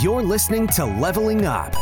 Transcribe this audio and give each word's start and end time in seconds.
You're 0.00 0.22
listening 0.22 0.68
to 0.68 0.84
Leveling 0.84 1.44
Up, 1.44 1.74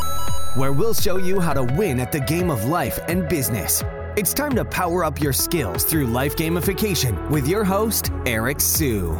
where 0.56 0.73
we'll 0.73 0.94
show 0.94 1.16
you 1.16 1.39
how 1.39 1.52
to 1.52 1.62
win 1.62 2.01
at 2.01 2.13
the 2.13 2.21
game 2.21 2.51
of 2.51 2.65
life 2.65 2.98
and 3.09 3.29
business. 3.29 3.85
It's 4.17 4.33
time 4.35 4.54
to 4.56 4.64
power 4.64 5.04
up 5.04 5.21
your 5.21 5.32
skills 5.32 5.84
through 5.84 6.06
life 6.06 6.34
gamification 6.34 7.30
with 7.30 7.46
your 7.46 7.62
host, 7.62 8.10
Eric 8.26 8.60
Siu. 8.60 9.12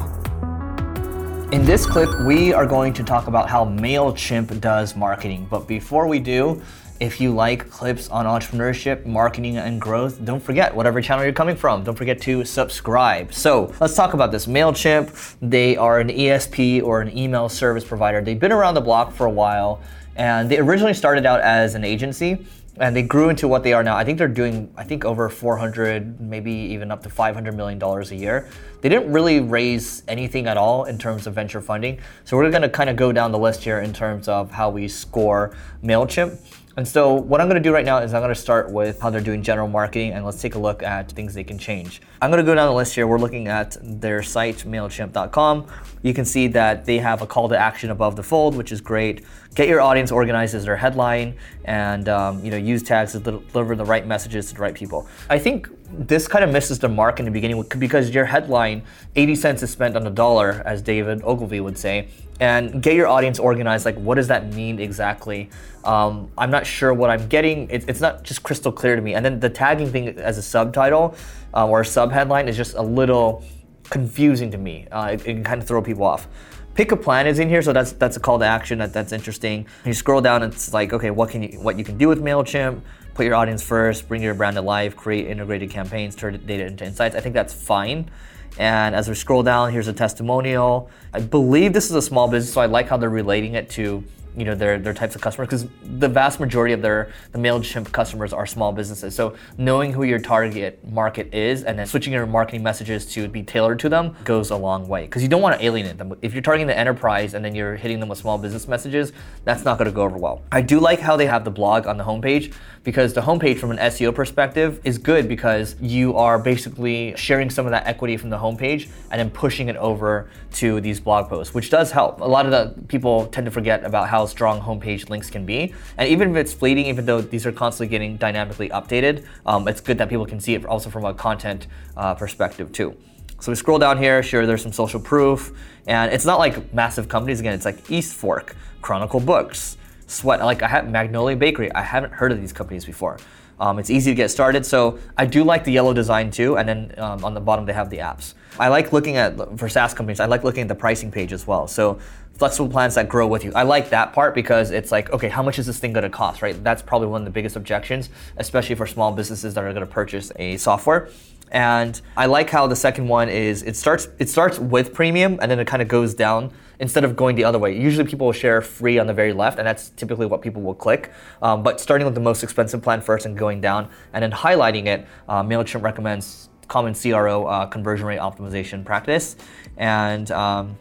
In 1.53 1.64
this 1.64 1.87
clip, 1.87 2.08
we 2.26 2.53
are 2.53 2.66
going 2.66 2.92
to 2.95 3.04
talk 3.04 3.27
about 3.27 3.48
how 3.48 3.64
MailChimp 3.64 4.61
does 4.61 4.96
marketing. 4.96 5.46
But 5.50 5.68
before 5.68 6.07
we 6.07 6.18
do, 6.18 6.62
if 7.01 7.19
you 7.19 7.32
like 7.32 7.71
clips 7.71 8.11
on 8.11 8.27
entrepreneurship, 8.27 9.07
marketing, 9.07 9.57
and 9.57 9.80
growth, 9.80 10.23
don't 10.25 10.43
forget, 10.43 10.75
whatever 10.75 11.01
channel 11.01 11.25
you're 11.25 11.33
coming 11.33 11.57
from, 11.57 11.83
don't 11.83 11.96
forget 11.96 12.21
to 12.23 12.45
subscribe. 12.45 13.33
So 13.33 13.75
let's 13.80 13.95
talk 13.95 14.12
about 14.12 14.30
this. 14.30 14.46
MailChimp, 14.46 15.37
they 15.41 15.79
are 15.79 15.98
an 15.98 16.09
ESP 16.09 16.83
or 16.83 17.01
an 17.01 17.16
email 17.16 17.48
service 17.48 17.84
provider. 17.84 18.21
They've 18.21 18.39
been 18.39 18.52
around 18.52 18.75
the 18.75 18.83
block 18.83 19.15
for 19.15 19.24
a 19.24 19.30
while, 19.30 19.80
and 20.15 20.51
they 20.51 20.59
originally 20.59 20.93
started 20.93 21.24
out 21.24 21.41
as 21.41 21.74
an 21.74 21.84
agency 21.84 22.45
and 22.80 22.97
they 22.97 23.02
grew 23.02 23.29
into 23.29 23.46
what 23.46 23.62
they 23.62 23.74
are 23.74 23.82
now. 23.82 23.95
I 23.95 24.05
think 24.05 24.16
they're 24.16 24.27
doing, 24.27 24.73
I 24.74 24.85
think 24.85 25.05
over 25.05 25.29
400, 25.29 26.19
maybe 26.19 26.51
even 26.51 26.91
up 26.91 27.02
to 27.02 27.10
500 27.10 27.55
million 27.55 27.79
dollars 27.79 28.10
a 28.10 28.16
year. 28.16 28.48
They 28.80 28.88
didn't 28.88 29.12
really 29.12 29.41
raise 29.41 30.02
anything 30.09 30.46
at 30.46 30.57
all 30.57 30.85
in 30.85 30.96
terms 30.96 31.27
of 31.27 31.35
venture 31.35 31.60
funding. 31.60 32.01
So 32.24 32.38
we're 32.38 32.51
going 32.51 32.62
to 32.62 32.71
kind 32.71 32.88
of 32.88 32.96
go 32.96 33.12
down 33.12 33.32
the 33.32 33.38
list 33.38 33.62
here 33.62 33.80
in 33.80 33.93
terms 33.93 34.29
of 34.29 34.51
how 34.51 34.71
we 34.71 34.88
score 34.88 35.55
Mailchimp. 35.85 36.41
And 36.77 36.87
so 36.87 37.15
what 37.15 37.41
I'm 37.41 37.48
gonna 37.48 37.60
do 37.60 37.73
right 37.73 37.84
now 37.84 37.98
is 37.98 38.15
I'm 38.15 38.23
gonna 38.23 38.34
start 38.34 38.70
with 38.70 39.01
how 39.01 39.10
they're 39.10 39.20
doing 39.20 39.42
general 39.42 39.69
marketing 39.69 40.12
and 40.12 40.24
let's 40.24 40.41
take 40.41 40.55
a 40.55 40.59
look 40.59 40.83
at 40.83 41.10
things 41.12 41.34
they 41.34 41.45
can 41.45 41.59
change. 41.59 42.01
I'm 42.23 42.30
gonna 42.30 42.45
go 42.45 42.55
down 42.55 42.69
the 42.69 42.74
list 42.74 42.95
here. 42.95 43.06
We're 43.06 43.19
looking 43.19 43.48
at 43.48 43.77
their 43.83 44.23
site, 44.23 44.59
MailChimp.com. 44.59 45.66
You 46.02 46.15
can 46.15 46.24
see 46.24 46.46
that 46.48 46.84
they 46.84 46.98
have 46.98 47.23
a 47.23 47.27
call 47.27 47.48
to 47.48 47.59
action 47.59 47.91
above 47.91 48.15
the 48.15 48.23
fold, 48.23 48.55
which 48.55 48.70
is 48.70 48.80
great. 48.80 49.24
Get 49.55 49.69
your 49.69 49.80
audience 49.80 50.12
organized 50.12 50.55
as 50.55 50.65
their 50.65 50.77
headline 50.77 51.35
and 51.65 52.09
um, 52.09 52.45
you 52.45 52.52
know 52.52 52.57
use 52.57 52.82
tags 52.82 53.13
to 53.13 53.18
deliver 53.18 53.74
the 53.74 53.85
right 53.85 54.07
messages 54.07 54.48
to 54.48 54.54
the 54.54 54.60
right 54.60 54.74
people. 54.74 55.09
I 55.29 55.38
think 55.38 55.68
this 55.93 56.29
kind 56.29 56.45
of 56.45 56.52
misses 56.52 56.79
the 56.79 56.88
mark 56.88 57.19
in 57.19 57.24
the 57.24 57.30
beginning 57.30 57.63
because 57.79 58.10
your 58.10 58.24
headline, 58.24 58.83
80 59.16 59.35
cents 59.35 59.63
is 59.63 59.71
spent 59.71 59.97
on 59.97 60.07
a 60.07 60.10
dollar, 60.10 60.63
as 60.65 60.82
David 60.82 61.23
Ogilvy 61.24 61.60
would 61.60 61.77
say, 61.77 62.09
and 62.38 62.82
get 62.82 62.95
your 62.95 63.07
audience 63.07 63.38
organized. 63.38 63.85
Like, 63.85 63.97
what 63.97 64.15
does 64.15 64.28
that 64.28 64.53
mean 64.55 64.78
exactly? 64.78 65.50
Um, 65.84 66.31
I'm 66.38 66.50
not 66.50 66.66
sure 66.66 66.94
what 66.94 67.10
I'm 67.10 67.27
getting. 67.28 67.69
It, 67.71 67.88
it's 67.88 68.00
not 68.00 68.22
just 68.22 68.43
crystal 68.43 68.72
clear 68.72 68.97
to 68.97 69.03
me. 69.03 69.15
And 69.15 69.25
then 69.25 69.41
the 69.41 69.50
tagging 69.50 69.91
thing 69.91 70.09
as 70.19 70.38
a 70.38 70.43
subtitle 70.43 71.15
uh, 71.55 71.66
or 71.66 71.81
a 71.81 71.84
sub 71.84 72.12
headline 72.12 72.49
is 72.49 72.56
just 72.56 72.75
a 72.75 72.82
little 72.82 73.44
confusing 73.84 74.50
to 74.53 74.59
me. 74.59 74.87
Uh, 74.91 75.10
it, 75.12 75.21
it, 75.22 75.34
can 75.34 75.44
kind 75.44 75.60
of 75.60 75.66
throw 75.66 75.82
people 75.82 76.04
off. 76.04 76.28
Pick 76.75 76.93
a 76.93 76.97
plan 76.97 77.27
is 77.27 77.41
in 77.41 77.49
here, 77.49 77.62
so 77.62 77.72
that's 77.72 77.93
that's 77.93 78.16
a 78.16 78.21
call 78.21 78.38
to 78.38 78.44
action. 78.44 78.78
That, 78.78 78.93
that's 78.93 79.12
interesting. 79.12 79.66
You 79.84 79.93
scroll 79.93 80.21
down, 80.21 80.43
it's 80.44 80.72
like, 80.72 80.93
okay, 80.93 81.10
what 81.10 81.31
can 81.31 81.43
you 81.43 81.60
what 81.60 81.77
you 81.77 81.84
can 81.84 81.99
do 81.99 82.09
with 82.09 82.22
Mailchimp? 82.22 82.81
Put 83.15 83.27
your 83.27 83.34
audience 83.34 83.62
first, 83.62 84.09
bring 84.09 84.22
your 84.22 84.34
brand 84.34 84.56
to 84.56 84.62
life, 84.62 84.97
create 84.97 85.27
integrated 85.27 85.71
campaigns, 85.71 86.15
turn 86.15 86.41
data 86.47 86.66
into 86.66 86.84
insights. 86.84 87.15
I 87.15 87.21
think 87.21 87.34
that's 87.34 87.53
fine. 87.53 88.11
And 88.59 88.94
as 88.94 89.09
we 89.09 89.15
scroll 89.15 89.43
down, 89.43 89.72
here's 89.72 89.89
a 89.89 89.93
testimonial. 89.93 90.91
I 91.12 91.21
believe 91.21 91.72
this 91.72 91.87
is 91.87 91.97
a 91.97 92.03
small 92.03 92.28
business, 92.28 92.53
so 92.53 92.61
I 92.61 92.66
like 92.66 92.88
how 92.88 92.97
they're 92.97 93.11
relating 93.11 93.55
it 93.55 93.71
to 93.71 94.05
you 94.37 94.44
know 94.44 94.55
their 94.55 94.78
their 94.78 94.94
types 94.94 95.15
of 95.15 95.21
customers 95.21 95.49
because 95.49 95.66
the 95.99 96.09
vast 96.09 96.41
majority 96.41 96.72
of 96.72 96.83
their 96.83 97.11
the 97.33 97.38
Mailchimp 97.38 97.91
customers 97.93 98.33
are 98.33 98.47
small 98.47 98.72
businesses. 98.72 99.15
So 99.15 99.37
knowing 99.59 99.93
who 99.93 100.05
your 100.05 100.19
target 100.19 100.87
market 100.88 101.33
is 101.34 101.65
and 101.65 101.78
then 101.78 101.87
switching 101.87 102.12
your 102.12 102.27
marketing 102.27 102.62
messages 102.62 103.06
to 103.15 103.28
be 103.28 103.43
tailored 103.43 103.78
to 103.81 103.88
them 103.88 104.16
goes 104.25 104.50
a 104.50 104.56
long 104.56 104.87
way 104.88 105.03
because 105.03 105.22
you 105.22 105.28
don't 105.28 105.43
want 105.43 105.59
to 105.59 105.65
alienate 105.65 105.99
them. 105.99 106.15
If 106.22 106.33
you're 106.33 106.43
targeting 106.43 106.66
the 106.66 106.78
enterprise 106.78 107.34
and 107.34 107.44
then 107.44 107.55
you're 107.55 107.77
hitting 107.77 108.00
them 108.00 108.09
with 108.09 108.19
small 108.19 108.38
business 108.38 108.69
messages, 108.69 109.12
that's 109.44 109.65
not 109.65 109.78
going 109.78 109.91
to 109.91 109.94
go 109.94 110.03
over 110.03 110.16
well. 110.16 110.43
I 110.53 110.62
do 110.62 110.78
like 110.81 111.00
how 111.00 111.16
they 111.16 111.27
have 111.27 111.44
the 111.44 111.50
blog 111.50 111.87
on 111.87 111.97
the 111.97 112.05
homepage 112.05 112.53
because 112.82 113.12
the 113.12 113.20
homepage 113.20 113.59
from 113.59 113.70
an 113.70 113.76
SEO 113.76 114.14
perspective 114.14 114.81
is 114.84 114.97
good 114.97 115.28
because 115.28 115.76
you 115.80 116.16
are 116.16 116.38
basically 116.38 117.14
sharing 117.16 117.50
some 117.50 117.66
of 117.66 117.72
that 117.72 117.86
equity 117.86 118.16
from 118.16 118.30
the 118.30 118.38
homepage 118.38 118.88
and 119.10 119.20
then 119.20 119.30
pushing 119.30 119.68
it 119.68 119.76
over 119.76 120.30
to 120.52 120.80
these 120.80 120.98
blog 120.98 121.28
posts, 121.28 121.52
which 121.52 121.69
does 121.69 121.90
help. 121.90 122.20
A 122.20 122.24
lot 122.24 122.46
of 122.46 122.52
the 122.52 122.74
people 122.88 123.26
tend 123.26 123.44
to 123.44 123.50
forget 123.50 123.84
about 123.84 124.08
how 124.08 124.24
strong 124.24 124.60
homepage 124.60 125.10
links 125.10 125.28
can 125.28 125.44
be. 125.44 125.74
And 125.98 126.08
even 126.08 126.30
if 126.30 126.36
it's 126.36 126.54
fleeting, 126.54 126.86
even 126.86 127.04
though 127.04 127.20
these 127.20 127.46
are 127.46 127.52
constantly 127.52 127.90
getting 127.90 128.16
dynamically 128.16 128.70
updated, 128.70 129.26
um, 129.44 129.69
it's 129.69 129.80
good 129.80 129.98
that 129.98 130.08
people 130.08 130.26
can 130.26 130.40
see 130.40 130.54
it 130.54 130.64
also 130.64 130.88
from 130.88 131.04
a 131.04 131.12
content 131.12 131.66
uh, 131.96 132.14
perspective 132.14 132.72
too. 132.72 132.96
So 133.40 133.52
we 133.52 133.56
scroll 133.56 133.78
down 133.78 133.96
here, 133.96 134.22
sure, 134.22 134.46
there's 134.46 134.62
some 134.62 134.72
social 134.72 135.00
proof, 135.00 135.52
and 135.86 136.12
it's 136.12 136.26
not 136.26 136.38
like 136.38 136.74
massive 136.74 137.08
companies. 137.08 137.40
Again, 137.40 137.54
it's 137.54 137.64
like 137.64 137.90
East 137.90 138.14
Fork, 138.14 138.54
Chronicle 138.82 139.20
Books, 139.20 139.78
Sweat. 140.10 140.41
Like 140.41 140.62
I 140.62 140.69
have 140.69 140.88
Magnolia 140.88 141.37
Bakery. 141.37 141.72
I 141.72 141.82
haven't 141.82 142.12
heard 142.12 142.32
of 142.32 142.41
these 142.41 142.53
companies 142.53 142.84
before. 142.84 143.19
Um, 143.60 143.78
it's 143.78 143.91
easy 143.91 144.10
to 144.10 144.15
get 144.15 144.31
started. 144.31 144.65
So 144.65 144.98
I 145.16 145.26
do 145.26 145.44
like 145.44 145.65
the 145.65 145.72
yellow 145.72 145.93
design 145.93 146.31
too. 146.31 146.56
And 146.56 146.69
then 146.69 146.94
um, 146.98 147.25
on 147.25 147.34
the 147.34 147.41
bottom 147.41 147.66
they 147.66 147.75
have 147.75 147.91
the 147.91 147.98
apps. 147.98 148.34
I 148.59 148.69
like 148.69 148.93
looking 148.93 149.16
at 149.16 149.59
for 149.59 149.69
SaaS 149.69 149.94
companies. 149.94 150.19
I 150.19 150.26
like 150.26 150.44
looking 150.44 150.62
at 150.62 150.69
the 150.69 150.75
pricing 150.75 151.10
page 151.10 151.32
as 151.32 151.47
well. 151.47 151.69
So 151.69 151.99
flexible 152.34 152.70
plans 152.70 152.94
that 152.94 153.09
grow 153.09 153.26
with 153.26 153.44
you. 153.44 153.53
I 153.54 153.62
like 153.65 153.91
that 153.91 154.15
part 154.15 154.34
because 154.34 154.70
it's 154.70 154.91
like, 154.91 155.10
okay, 155.12 155.28
how 155.28 155.43
much 155.43 155.59
is 155.59 155.66
this 155.66 155.78
thing 155.78 155.93
going 155.93 156.04
to 156.04 156.10
cost, 156.10 156.41
right? 156.41 156.62
That's 156.65 156.81
probably 156.81 157.09
one 157.09 157.20
of 157.20 157.26
the 157.26 157.31
biggest 157.31 157.54
objections, 157.54 158.09
especially 158.38 158.76
for 158.76 158.87
small 158.87 159.12
businesses 159.12 159.53
that 159.54 159.62
are 159.62 159.72
going 159.75 159.87
to 159.87 159.93
purchase 159.93 160.32
a 160.37 160.56
software. 160.56 161.10
And 161.50 162.00
I 162.16 162.27
like 162.27 162.50
how 162.50 162.66
the 162.66 162.77
second 162.77 163.09
one 163.09 163.28
is 163.28 163.62
it 163.62 163.77
starts 163.77 164.09
it 164.19 164.28
starts 164.28 164.59
with 164.59 164.94
premium 164.94 165.38
and 165.43 165.50
then 165.50 165.59
it 165.59 165.66
kind 165.66 165.83
of 165.83 165.88
goes 165.88 166.15
down 166.15 166.53
instead 166.78 167.05
of 167.05 167.15
going 167.15 167.37
the 167.37 167.44
other 167.44 167.59
way. 167.59 167.78
Usually 167.78 168.09
people 168.09 168.27
will 168.27 168.33
share 168.33 168.61
free 168.62 168.99
on 168.99 169.06
the 169.06 169.12
very 169.12 169.33
left, 169.33 169.59
and 169.59 169.66
that's 169.66 169.91
typically 169.91 170.27
what 170.27 170.43
people 170.43 170.62
will 170.62 170.75
click. 170.75 171.12
Um, 171.43 171.62
but 171.62 171.81
starting 171.81 172.06
with 172.06 172.15
the 172.15 172.21
most 172.21 172.43
expensive 172.43 172.83
plan 172.83 173.00
first 173.00 173.27
and 173.27 173.37
going 173.37 173.61
down, 173.61 173.91
and 174.12 174.22
then 174.22 174.33
highlighting 174.33 174.87
it, 174.87 175.06
uh, 175.28 175.43
MailChimp 175.43 175.83
recommends 175.83 176.49
common 176.69 176.94
CRO 176.94 177.44
uh, 177.44 177.67
conversion 177.67 178.06
rate 178.06 178.19
optimization 178.19 178.84
practice. 178.84 179.37
And 179.77 180.31
um, 180.31 180.78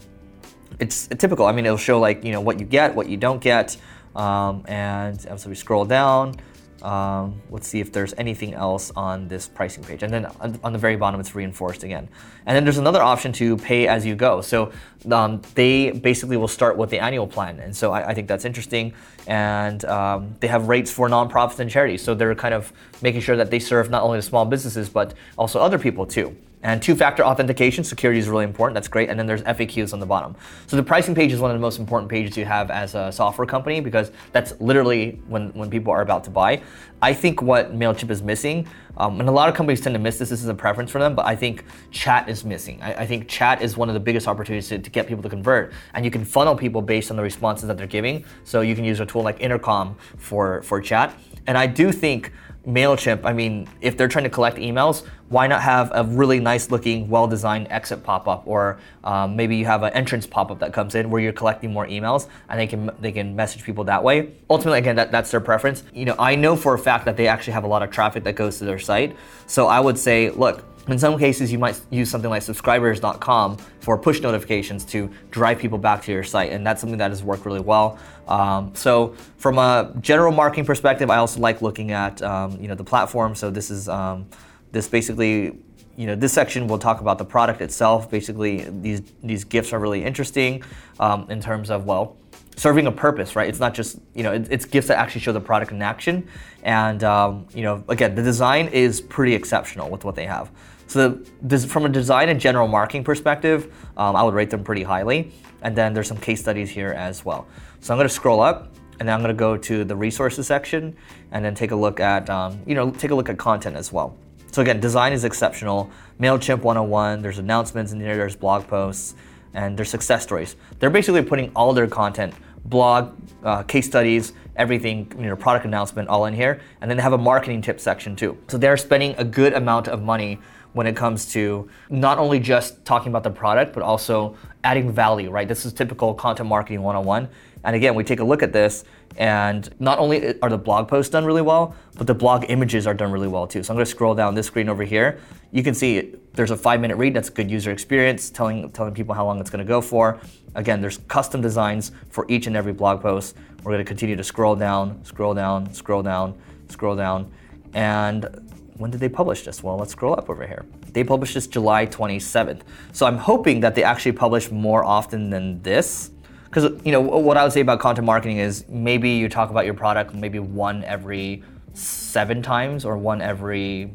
it's 0.80 1.08
typical. 1.08 1.46
I 1.46 1.52
mean, 1.52 1.66
it'll 1.66 1.78
show 1.78 2.00
like, 2.00 2.24
you 2.24 2.32
know, 2.32 2.42
what 2.42 2.60
you 2.60 2.66
get, 2.66 2.96
what 2.96 3.10
you 3.10 3.18
don't 3.18 3.42
get. 3.42 3.76
Um, 4.16 4.64
and 4.68 5.20
so 5.20 5.50
we 5.50 5.56
scroll 5.56 5.86
down. 5.86 6.36
Um, 6.84 7.42
let's 7.50 7.68
see 7.68 7.80
if 7.80 7.92
there's 7.92 8.14
anything 8.18 8.54
else 8.54 8.92
on 8.96 9.28
this 9.28 9.48
pricing 9.48 9.84
page. 9.84 10.04
And 10.04 10.14
then 10.14 10.26
on, 10.64 10.74
the 10.74 10.80
very 10.80 10.96
bottom, 10.96 11.20
it's 11.20 11.36
reinforced 11.36 11.84
again. 11.84 12.08
And 12.46 12.56
then 12.56 12.64
there's 12.64 12.78
another 12.78 13.02
option 13.02 13.32
to 13.34 13.58
pay 13.58 13.88
as 13.88 14.06
you 14.06 14.16
go. 14.16 14.42
So 14.42 14.72
um, 15.12 15.42
they 15.56 15.92
basically 15.92 16.38
will 16.38 16.48
start 16.48 16.78
with 16.78 16.90
the 16.90 17.00
annual 17.00 17.28
plan. 17.28 17.60
And 17.60 17.76
so 17.76 17.92
I, 17.92 18.10
I 18.10 18.14
think 18.14 18.28
that's 18.28 18.46
interesting. 18.46 18.94
And 19.30 19.86
um, 19.86 20.36
they 20.40 20.48
have 20.48 20.68
rates 20.68 20.92
for 20.92 21.08
nonprofits 21.08 21.60
and 21.60 21.70
charities. 21.70 22.02
So 22.02 22.16
they're 22.16 22.34
kind 22.34 22.54
of 22.54 22.74
making 23.04 23.22
sure 23.22 23.38
that 23.38 23.52
they 23.52 23.60
serve 23.60 23.92
not 23.92 24.02
only 24.02 24.18
the 24.18 24.24
small 24.24 24.44
businesses, 24.44 24.90
but 24.90 25.14
also 25.38 25.60
other 25.60 25.78
people 25.78 26.08
too. 26.08 26.36
And 26.62 26.82
two-factor 26.82 27.24
authentication, 27.24 27.86
security 27.86 28.20
is 28.20 28.28
really 28.28 28.44
important. 28.44 28.74
That's 28.74 28.90
great. 28.90 29.10
And 29.10 29.18
then 29.18 29.28
there's 29.28 29.44
FAQs 29.44 29.94
on 29.94 30.02
the 30.02 30.06
bottom. 30.06 30.36
So 30.68 30.76
the 30.76 30.84
pricing 30.84 31.16
page 31.16 31.32
is 31.32 31.40
one 31.40 31.52
of 31.52 31.56
the 31.56 31.62
most 31.62 31.80
important 31.80 32.12
pages 32.12 32.36
you 32.36 32.44
have 32.44 32.70
as 32.70 32.96
a 32.96 33.12
software 33.14 33.46
company 33.46 33.80
because 33.80 34.12
that's 34.34 34.60
literally 34.60 35.22
when, 35.28 35.54
when 35.54 35.70
people 35.70 35.94
are 35.94 36.02
about 36.02 36.26
to 36.26 36.30
buy. 36.32 36.62
I 37.02 37.14
think 37.14 37.42
what 37.42 37.74
MailChimp 37.74 38.10
is 38.10 38.22
missing, 38.22 38.68
um, 38.98 39.22
and 39.22 39.30
a 39.30 39.32
lot 39.32 39.48
of 39.48 39.56
companies 39.56 39.80
tend 39.80 39.96
to 39.96 40.00
miss 40.00 40.18
this, 40.18 40.30
this 40.30 40.44
is 40.44 40.50
a 40.50 40.54
preference 40.54 40.92
for 40.92 41.00
them, 41.00 41.16
but 41.16 41.26
I 41.26 41.34
think 41.34 41.64
chat 41.92 42.28
is 42.28 42.44
missing. 42.44 42.82
I, 42.82 42.94
I 42.94 43.06
think 43.06 43.30
chat 43.30 43.62
is 43.62 43.78
one 43.78 43.88
of 43.88 43.94
the 43.94 44.00
biggest 44.02 44.28
opportunities 44.28 44.68
to, 44.68 44.80
to, 44.80 44.90
get 44.90 45.08
people 45.08 45.24
to 45.24 45.30
convert. 45.30 45.72
And 45.94 46.04
you 46.04 46.12
can 46.12 46.26
funnel 46.26 46.58
people 46.58 46.82
based 46.82 47.10
on 47.10 47.16
the 47.16 47.24
responses 47.24 47.68
that 47.68 47.78
they're 47.78 47.88
giving. 47.88 48.26
So 48.44 48.60
you 48.60 48.76
can 48.76 48.84
use 48.84 49.00
a 49.00 49.06
tool 49.06 49.19
like 49.24 49.40
Intercom 49.40 49.96
for, 50.18 50.62
for 50.64 50.82
chat. 50.82 51.18
And 51.48 51.58
I 51.58 51.68
do 51.68 51.92
think 51.92 52.32
MailChimp, 52.68 53.22
I 53.24 53.34
mean, 53.34 53.68
if 53.82 53.98
they're 53.98 54.08
trying 54.08 54.26
to 54.26 54.30
collect 54.30 54.58
emails, 54.58 55.06
why 55.30 55.48
not 55.48 55.62
have 55.62 55.92
a 55.94 56.04
really 56.04 56.40
nice 56.40 56.70
looking, 56.70 57.10
well 57.10 57.28
designed 57.28 57.68
exit 57.72 58.04
pop 58.04 58.28
up? 58.28 58.44
Or 58.46 58.80
um, 59.04 59.36
maybe 59.36 59.56
you 59.56 59.66
have 59.66 59.82
an 59.84 59.94
entrance 59.94 60.28
pop 60.28 60.52
up 60.52 60.60
that 60.60 60.74
comes 60.74 60.96
in 60.96 61.10
where 61.10 61.22
you're 61.22 61.34
collecting 61.34 61.72
more 61.72 61.88
emails 61.88 62.28
and 62.50 62.60
they 62.60 62.68
can, 62.68 62.92
they 63.00 63.12
can 63.12 63.36
message 63.36 63.64
people 63.64 63.86
that 63.86 64.04
way. 64.04 64.34
Ultimately, 64.50 64.80
again, 64.80 64.98
that, 64.98 65.12
that's 65.12 65.32
their 65.32 65.40
preference. 65.40 65.84
You 65.94 66.06
know, 66.06 66.16
I 66.20 66.36
know 66.36 66.56
for 66.56 66.74
a 66.74 66.80
fact 66.80 67.06
that 67.06 67.18
they 67.18 67.28
actually 67.28 67.54
have 67.54 67.64
a 67.64 67.68
lot 67.68 67.82
of 67.82 67.92
traffic 67.92 68.24
that 68.26 68.34
goes 68.34 68.60
to 68.60 68.66
their 68.66 68.80
site. 68.80 69.16
So 69.48 69.68
I 69.68 69.80
would 69.80 69.98
say, 69.98 70.30
look, 70.30 70.64
in 70.88 70.98
some 70.98 71.20
cases, 71.20 71.52
you 71.52 71.60
might 71.60 71.80
use 71.90 72.10
something 72.10 72.30
like 72.30 72.42
subscribers.com 72.42 73.58
for 73.80 73.98
push 73.98 74.22
notifications 74.22 74.84
to 74.86 75.10
drive 75.30 75.60
people 75.60 75.78
back 75.78 76.02
to 76.04 76.12
your 76.12 76.24
site, 76.24 76.52
and 76.52 76.66
that's 76.66 76.82
something 76.82 76.98
that 76.98 77.12
has 77.12 77.24
worked 77.24 77.46
really 77.46 77.60
well. 77.60 78.00
Um, 78.28 78.74
so, 78.76 79.16
from 79.38 79.58
a 79.58 79.94
general 80.00 80.32
marketing 80.32 80.66
perspective, 80.66 81.10
I 81.10 81.18
also 81.18 81.40
like 81.40 81.62
looking 81.62 81.92
at 81.92 82.22
um, 82.22 82.60
you 82.62 82.68
know 82.68 82.76
the 82.76 82.84
platform. 82.84 83.36
So 83.36 83.50
this 83.50 83.70
is 83.70 83.90
um, 83.90 84.28
this 84.72 84.88
basically 84.88 85.58
you 85.98 86.08
know 86.08 86.16
this 86.16 86.32
section 86.32 86.68
will 86.68 86.80
talk 86.80 87.02
about 87.02 87.18
the 87.18 87.26
product 87.26 87.62
itself. 87.62 88.10
Basically, 88.10 88.66
these 88.82 89.02
these 89.24 89.44
gifts 89.44 89.74
are 89.74 89.80
really 89.80 90.04
interesting 90.04 90.64
um, 91.00 91.30
in 91.30 91.42
terms 91.42 91.70
of 91.70 91.86
well 91.86 92.16
serving 92.60 92.88
a 92.88 92.92
purpose, 92.92 93.36
right? 93.36 93.48
It's 93.48 93.60
not 93.60 93.74
just 93.74 94.00
you 94.14 94.24
know, 94.24 94.34
it, 94.34 94.48
it's 94.52 94.66
gifts 94.66 94.88
that 94.88 94.98
actually 94.98 95.22
show 95.22 95.32
the 95.32 95.40
product 95.40 95.72
in 95.72 95.82
action, 95.82 96.28
and 96.64 97.04
um, 97.04 97.48
you 97.54 97.64
know, 97.64 97.84
again, 97.88 98.16
the 98.16 98.24
design 98.24 98.68
is 98.68 99.00
pretty 99.00 99.34
exceptional 99.34 99.90
with 99.90 100.04
what 100.04 100.16
they 100.16 100.26
have. 100.26 100.52
So 100.88 101.20
this, 101.42 101.66
from 101.66 101.86
a 101.86 101.90
design 101.90 102.30
and 102.30 102.40
general 102.40 102.68
marketing 102.68 103.04
perspective, 103.04 103.72
um, 103.96 104.16
I 104.16 104.24
would 104.24 104.34
rate 104.34 104.50
them 104.50 104.64
pretty 104.64 104.82
highly. 104.82 105.32
And 105.62 105.76
then 105.76 105.94
there's 105.94 106.08
some 106.08 106.18
case 106.18 106.42
studies 106.42 106.70
here 106.70 106.90
as 106.90 107.24
well. 107.24 107.48
So 107.80 107.94
I'm 107.94 108.00
going 108.00 108.08
to 108.08 108.14
scroll 108.14 108.42
up 108.42 108.74
and 109.00 109.08
then 109.08 109.14
I'm 109.14 109.22
going 109.22 109.34
to 109.34 109.40
go 109.40 109.56
to 109.56 109.84
the 109.84 109.96
resources 109.96 110.48
section 110.48 110.96
and 111.32 111.46
then 111.46 111.54
take 111.54 111.70
a 111.72 111.76
look 111.76 112.00
at, 112.00 112.28
um, 112.32 112.60
you 112.66 112.74
know, 112.74 112.90
take 112.90 113.12
a 113.12 113.16
look 113.16 113.30
at 113.30 113.38
content 113.38 113.76
as 113.76 113.94
well. 113.94 114.18
So 114.52 114.64
again, 114.64 114.80
design 114.80 115.14
is 115.14 115.26
exceptional. 115.26 115.92
MailChimp 116.20 116.64
101, 116.64 117.22
there's 117.22 117.38
announcements 117.38 117.92
in 117.92 118.00
there, 118.00 118.16
there's 118.16 118.36
blog 118.36 118.68
posts, 118.68 119.14
and 119.54 119.78
there's 119.78 119.90
success 119.90 120.24
stories. 120.24 120.56
They're 120.80 120.90
basically 120.90 121.22
putting 121.22 121.52
all 121.56 121.72
their 121.74 121.88
content, 121.88 122.34
blog, 122.70 123.14
uh, 123.44 123.64
case 123.64 123.88
studies, 123.88 124.34
everything, 124.56 125.12
you 125.18 125.26
know, 125.26 125.36
product 125.36 125.66
announcement 125.66 126.10
all 126.10 126.26
in 126.26 126.34
here. 126.34 126.62
And 126.82 126.90
then 126.90 126.98
they 126.98 127.04
have 127.04 127.14
a 127.14 127.18
marketing 127.18 127.62
tip 127.62 127.80
section 127.80 128.16
too. 128.16 128.38
So 128.48 128.58
they're 128.58 128.78
spending 128.78 129.16
a 129.18 129.24
good 129.24 129.54
amount 129.54 129.88
of 129.88 130.02
money 130.04 130.40
when 130.80 130.88
it 130.88 130.96
comes 130.96 131.26
to 131.26 131.70
not 131.90 132.18
only 132.18 132.40
just 132.40 132.86
talking 132.86 133.10
about 133.10 133.22
the 133.22 133.30
product, 133.30 133.74
but 133.74 133.84
also 133.84 134.38
adding 134.64 134.90
value, 134.90 135.30
right? 135.30 135.46
This 135.46 135.66
is 135.66 135.74
typical 135.74 136.14
content 136.14 136.48
marketing 136.48 136.84
101. 136.84 137.28
And 137.66 137.76
again, 137.76 137.96
we 137.96 138.06
take 138.06 138.22
a 138.22 138.24
look 138.24 138.42
at 138.42 138.54
this, 138.54 138.86
and 139.18 139.70
not 139.82 140.00
only 140.00 140.40
are 140.40 140.50
the 140.50 140.58
blog 140.58 140.88
posts 140.88 141.12
done 141.12 141.26
really 141.26 141.42
well, 141.42 141.76
but 141.98 142.08
the 142.08 142.14
blog 142.14 142.46
images 142.48 142.88
are 142.88 142.94
done 142.94 143.12
really 143.12 143.28
well 143.28 143.46
too. 143.46 143.62
So 143.62 143.74
I'm 143.74 143.76
gonna 143.76 143.86
scroll 143.88 144.16
down 144.16 144.36
this 144.36 144.48
screen 144.48 144.70
over 144.70 144.86
here. 144.86 145.20
You 145.52 145.64
can 145.64 145.74
see 145.74 146.16
there's 146.32 146.52
a 146.52 146.56
five 146.56 146.80
minute 146.80 146.96
read, 146.96 147.14
that's 147.14 147.30
good 147.30 147.52
user 147.52 147.72
experience, 147.72 148.30
telling, 148.30 148.72
telling 148.72 148.94
people 148.94 149.14
how 149.14 149.26
long 149.26 149.42
it's 149.42 149.50
gonna 149.50 149.66
go 149.66 149.82
for. 149.82 150.22
Again, 150.56 150.80
there's 150.80 151.00
custom 151.10 151.42
designs 151.42 151.92
for 152.10 152.26
each 152.30 152.48
and 152.48 152.56
every 152.56 152.72
blog 152.72 153.02
post. 153.02 153.36
We're 153.64 153.74
gonna 153.74 153.84
continue 153.84 154.16
to 154.16 154.24
scroll 154.24 154.56
down, 154.56 155.04
scroll 155.04 155.34
down, 155.34 155.74
scroll 155.74 156.04
down, 156.04 156.36
scroll 156.70 156.96
down. 156.96 157.30
And 157.74 158.49
when 158.80 158.90
did 158.90 159.02
they 159.02 159.10
publish 159.10 159.44
this? 159.44 159.62
Well, 159.62 159.78
let's 159.78 159.92
scroll 159.92 160.14
up 160.14 160.30
over 160.30 160.48
here. 160.48 160.66
They 160.94 161.04
published 161.04 161.34
this 161.34 161.48
July 161.48 161.86
27th. 161.86 162.62
So 162.94 163.06
I'm 163.06 163.18
hoping 163.18 163.60
that 163.60 163.76
they 163.76 163.84
actually 163.84 164.14
publish 164.14 164.50
more 164.52 164.86
often 164.86 165.30
than 165.30 165.62
this. 165.62 166.12
Because 166.46 166.82
you 166.86 166.94
know 166.94 167.02
what 167.02 167.36
I 167.36 167.44
would 167.44 167.52
say 167.52 167.60
about 167.60 167.82
content 167.82 168.06
marketing 168.06 168.38
is 168.38 168.66
maybe 168.70 169.10
you 169.10 169.28
talk 169.28 169.52
about 169.52 169.66
your 169.66 169.74
product 169.76 170.16
maybe 170.16 170.40
one 170.40 170.84
every 170.86 171.44
seven 171.74 172.42
times 172.42 172.86
or 172.86 172.98
one 172.98 173.22
every 173.22 173.94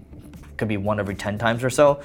could 0.56 0.69
be 0.69 0.76
one 0.76 1.00
every 1.00 1.14
10 1.14 1.38
times 1.38 1.64
or 1.64 1.70
so. 1.70 2.00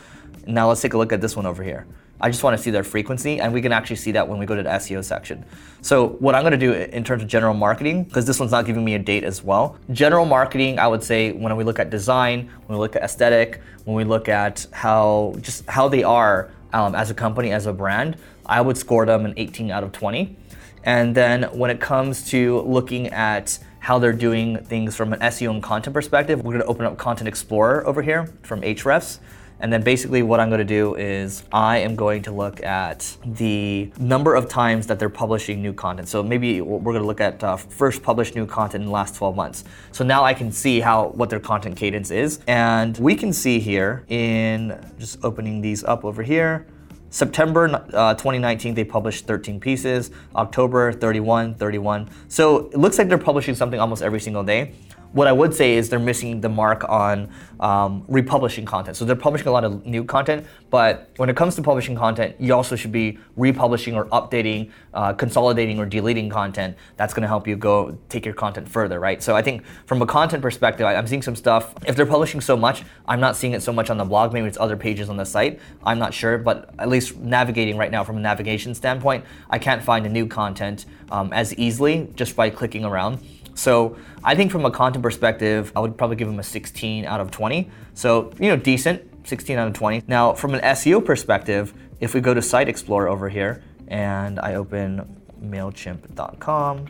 Now 0.47 0.69
let's 0.69 0.81
take 0.81 0.93
a 0.93 0.97
look 0.97 1.11
at 1.11 1.21
this 1.21 1.35
one 1.35 1.45
over 1.45 1.61
here. 1.61 1.85
I 2.21 2.29
just 2.29 2.43
want 2.43 2.57
to 2.57 2.61
see 2.61 2.71
their 2.71 2.83
frequency, 2.83 3.39
and 3.39 3.53
we 3.53 3.61
can 3.61 3.71
actually 3.71 3.95
see 3.95 4.11
that 4.11 4.27
when 4.27 4.39
we 4.39 4.45
go 4.45 4.55
to 4.55 4.63
the 4.63 4.69
SEO 4.69 5.03
section. 5.03 5.45
So 5.81 6.09
what 6.19 6.35
I'm 6.35 6.41
going 6.43 6.51
to 6.51 6.57
do 6.57 6.73
in 6.73 7.03
terms 7.03 7.23
of 7.23 7.29
general 7.29 7.53
marketing, 7.53 8.03
because 8.03 8.25
this 8.25 8.39
one's 8.39 8.51
not 8.51 8.65
giving 8.65 8.83
me 8.83 8.95
a 8.95 8.99
date 8.99 9.23
as 9.23 9.43
well. 9.43 9.77
General 9.91 10.25
marketing, 10.25 10.79
I 10.79 10.87
would 10.87 11.03
say 11.03 11.31
when 11.31 11.55
we 11.55 11.63
look 11.63 11.79
at 11.79 11.89
design, 11.89 12.49
when 12.65 12.77
we 12.77 12.81
look 12.81 12.95
at 12.95 13.03
aesthetic, 13.03 13.61
when 13.85 13.95
we 13.95 14.03
look 14.03 14.27
at 14.27 14.67
how 14.71 15.35
just 15.41 15.65
how 15.67 15.87
they 15.87 16.03
are 16.03 16.51
um, 16.73 16.95
as 16.95 17.09
a 17.09 17.13
company, 17.13 17.51
as 17.51 17.65
a 17.65 17.73
brand, 17.73 18.17
I 18.45 18.61
would 18.61 18.77
score 18.77 19.05
them 19.05 19.25
an 19.25 19.33
18 19.37 19.71
out 19.71 19.83
of 19.83 19.91
20. 19.91 20.35
And 20.83 21.15
then 21.15 21.43
when 21.57 21.71
it 21.71 21.79
comes 21.79 22.29
to 22.29 22.61
looking 22.61 23.07
at 23.07 23.59
how 23.79 23.99
they're 23.99 24.13
doing 24.13 24.57
things 24.65 24.95
from 24.95 25.13
an 25.13 25.19
SEO 25.19 25.51
and 25.51 25.63
content 25.63 25.93
perspective, 25.93 26.43
we're 26.43 26.53
going 26.53 26.63
to 26.63 26.69
open 26.69 26.85
up 26.85 26.97
Content 26.97 27.27
Explorer 27.27 27.85
over 27.87 28.01
here 28.01 28.31
from 28.43 28.61
Ahrefs. 28.61 29.19
And 29.59 29.71
then 29.71 29.81
basically 29.81 30.23
what 30.23 30.39
I'm 30.39 30.49
going 30.49 30.59
to 30.59 30.65
do 30.65 30.95
is 30.95 31.43
I 31.51 31.79
am 31.79 31.95
going 31.95 32.21
to 32.23 32.31
look 32.31 32.63
at 32.63 33.17
the 33.25 33.91
number 33.99 34.35
of 34.35 34.47
times 34.47 34.87
that 34.87 34.99
they're 34.99 35.09
publishing 35.09 35.61
new 35.61 35.73
content. 35.73 36.07
So 36.07 36.23
maybe 36.23 36.61
we're 36.61 36.79
going 36.93 37.01
to 37.01 37.07
look 37.07 37.21
at 37.21 37.43
uh, 37.43 37.57
first 37.57 38.01
published 38.01 38.35
new 38.35 38.45
content 38.45 38.83
in 38.83 38.87
the 38.87 38.93
last 38.93 39.15
12 39.15 39.35
months. 39.35 39.63
So 39.91 40.03
now 40.03 40.23
I 40.23 40.33
can 40.33 40.51
see 40.51 40.79
how 40.79 41.09
what 41.09 41.29
their 41.29 41.39
content 41.39 41.75
cadence 41.75 42.11
is. 42.11 42.39
And 42.47 42.97
we 42.97 43.15
can 43.15 43.33
see 43.33 43.59
here 43.59 44.05
in 44.07 44.79
just 44.97 45.23
opening 45.23 45.61
these 45.61 45.83
up 45.83 46.05
over 46.05 46.23
here. 46.23 46.65
September 47.11 47.83
uh, 47.93 48.13
2019, 48.13 48.75
they 48.75 48.83
published 48.83 49.25
13 49.25 49.59
pieces. 49.59 50.11
October 50.35 50.91
31, 50.93 51.55
31. 51.55 52.07
So 52.27 52.67
it 52.67 52.77
looks 52.77 52.97
like 52.97 53.09
they're 53.09 53.17
publishing 53.17 53.55
something 53.55 53.79
almost 53.79 54.03
every 54.03 54.19
single 54.19 54.43
day. 54.43 54.73
What 55.11 55.27
I 55.27 55.31
would 55.31 55.55
say 55.55 55.75
is 55.75 55.89
they're 55.89 55.97
missing 55.97 56.39
the 56.39 56.49
mark 56.49 56.87
on 56.87 57.29
um, 57.59 58.05
republishing 58.07 58.63
content. 58.63 58.95
So 58.95 59.05
they're 59.05 59.15
publishing 59.15 59.47
a 59.47 59.51
lot 59.51 59.63
of 59.63 59.83
new 59.85 60.03
content, 60.03 60.45
but 60.69 61.09
when 61.17 61.29
it 61.29 61.35
comes 61.35 61.55
to 61.55 61.63
publishing 61.63 61.95
content, 61.95 62.35
you 62.39 62.53
also 62.53 62.75
should 62.75 62.91
be 62.91 63.17
republishing 63.35 63.95
or 63.95 64.05
updating, 64.05 64.71
uh, 64.93 65.13
consolidating 65.13 65.79
or 65.79 65.87
deleting 65.87 66.29
content. 66.29 66.77
That's 66.95 67.13
going 67.13 67.23
to 67.23 67.27
help 67.27 67.47
you 67.47 67.55
go 67.55 67.97
take 68.07 68.23
your 68.23 68.35
content 68.35 68.69
further, 68.69 68.99
right? 68.99 69.21
So 69.21 69.35
I 69.35 69.41
think 69.41 69.65
from 69.87 70.01
a 70.03 70.05
content 70.05 70.43
perspective, 70.43 70.85
I, 70.85 70.93
I'm 70.93 71.07
seeing 71.07 71.23
some 71.23 71.35
stuff. 71.35 71.73
If 71.87 71.95
they're 71.95 72.05
publishing 72.05 72.39
so 72.39 72.55
much, 72.55 72.83
I'm 73.07 73.19
not 73.19 73.35
seeing 73.35 73.53
it 73.53 73.63
so 73.63 73.73
much 73.73 73.89
on 73.89 73.97
the 73.97 74.05
blog. 74.05 74.31
Maybe 74.31 74.47
it's 74.47 74.59
other 74.59 74.77
pages 74.77 75.09
on 75.09 75.17
the 75.17 75.25
site. 75.25 75.59
I'm 75.83 75.97
not 75.97 76.13
sure, 76.13 76.37
but 76.37 76.69
at 76.77 76.87
least 76.87 77.17
navigating 77.17 77.77
right 77.77 77.91
now 77.91 78.03
from 78.03 78.17
a 78.17 78.21
navigation 78.21 78.75
standpoint, 78.75 79.25
I 79.49 79.57
can't 79.57 79.81
find 79.81 80.05
the 80.05 80.09
new 80.09 80.27
content 80.27 80.85
um, 81.11 81.33
as 81.33 81.53
easily 81.55 82.09
just 82.15 82.35
by 82.35 82.51
clicking 82.51 82.85
around. 82.85 83.19
So 83.59 83.97
I 84.23 84.35
think 84.35 84.51
from 84.51 84.63
a 84.63 84.71
content 84.71 85.03
perspective, 85.03 85.73
I 85.75 85.81
would 85.81 85.97
probably 85.97 86.15
give 86.15 86.29
them 86.29 86.39
a 86.39 86.43
16 86.43 87.03
out 87.03 87.19
of 87.19 87.29
20. 87.29 87.69
So, 87.93 88.31
you 88.39 88.47
know, 88.47 88.55
decent, 88.55 89.27
16 89.27 89.57
out 89.57 89.67
of 89.67 89.73
20. 89.73 90.03
Now, 90.07 90.33
from 90.33 90.53
an 90.53 90.61
SEO 90.61 91.03
perspective, 91.03 91.73
if 91.99 92.13
we 92.13 92.21
go 92.21 92.33
to 92.33 92.41
Site 92.41 92.69
Explorer 92.69 93.09
over 93.09 93.27
here 93.27 93.61
and 93.89 94.39
I 94.39 94.55
open 94.55 95.21
MailChimp.com, 95.43 96.87